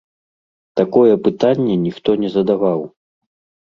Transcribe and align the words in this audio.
Такое 0.81 1.13
пытанне 1.29 1.79
ніхто 1.85 2.19
не 2.25 2.29
задаваў! 2.41 2.87